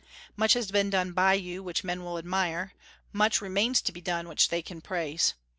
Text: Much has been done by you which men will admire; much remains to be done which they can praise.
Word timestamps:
Much 0.35 0.53
has 0.53 0.71
been 0.71 0.89
done 0.89 1.11
by 1.11 1.33
you 1.35 1.61
which 1.61 1.83
men 1.83 2.03
will 2.03 2.17
admire; 2.17 2.73
much 3.13 3.39
remains 3.39 3.83
to 3.83 3.91
be 3.91 4.01
done 4.01 4.27
which 4.27 4.49
they 4.49 4.63
can 4.63 4.81
praise. 4.81 5.35